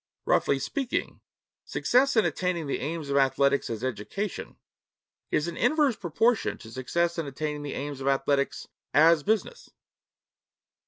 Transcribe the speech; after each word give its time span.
Roughly 0.25 0.57
speaking, 0.57 1.21
success 1.63 2.15
in 2.17 2.25
attaining 2.25 2.65
the 2.65 2.79
aims 2.79 3.09
of 3.11 3.17
athletics 3.17 3.69
as 3.69 3.83
education 3.83 4.57
is 5.29 5.47
in 5.47 5.55
inverse 5.55 5.95
proportion 5.95 6.57
to 6.57 6.71
success 6.71 7.19
in 7.19 7.27
attaining 7.27 7.61
the 7.61 7.73
aims 7.75 8.01
of 8.01 8.07
athletics 8.07 8.67
as 8.95 9.21
business. 9.21 9.69